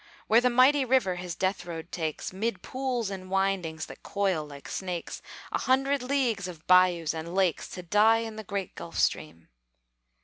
Where 0.25 0.41
the 0.41 0.49
Mighty 0.49 0.83
River 0.83 1.17
his 1.17 1.35
death 1.35 1.63
road 1.63 1.91
takes, 1.91 2.33
'Mid 2.33 2.63
pools 2.63 3.11
and 3.11 3.29
windings 3.29 3.85
that 3.85 4.01
coil 4.01 4.43
like 4.43 4.67
snakes, 4.67 5.21
A 5.51 5.59
hundred 5.59 6.01
leagues 6.01 6.47
of 6.47 6.65
bayous 6.65 7.13
and 7.13 7.35
lakes, 7.35 7.67
To 7.69 7.83
die 7.83 8.17
in 8.25 8.35
the 8.35 8.43
great 8.43 8.73
Gulf 8.73 8.97
Stream? 8.97 9.47